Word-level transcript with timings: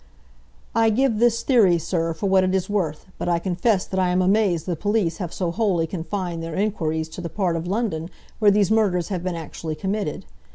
"I 0.73 0.89
give 0.89 1.19
this 1.19 1.43
theory, 1.43 1.77
Sir, 1.77 2.15
for 2.15 2.25
what 2.27 2.43
it 2.43 2.55
is 2.55 2.67
worth, 2.67 3.05
but 3.19 3.29
I 3.29 3.37
confess 3.37 3.85
that 3.85 3.99
I 3.99 4.09
am 4.09 4.19
amazed 4.19 4.65
the 4.65 4.75
police 4.75 5.17
have 5.17 5.31
so 5.31 5.51
wholly 5.51 5.85
confined 5.85 6.41
their 6.41 6.55
inquiries 6.55 7.07
to 7.09 7.21
the 7.21 7.29
part 7.29 7.55
of 7.55 7.67
London 7.67 8.09
where 8.39 8.49
these 8.49 8.71
murders 8.71 9.09
have 9.09 9.21
been 9.23 9.35
actually 9.35 9.75
committed. 9.75 10.25